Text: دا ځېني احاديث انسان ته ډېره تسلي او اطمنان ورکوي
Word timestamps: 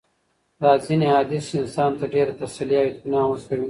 دا 0.61 0.71
ځېني 0.83 1.05
احاديث 1.09 1.45
انسان 1.61 1.91
ته 1.99 2.05
ډېره 2.13 2.33
تسلي 2.41 2.75
او 2.79 2.85
اطمنان 2.91 3.25
ورکوي 3.27 3.59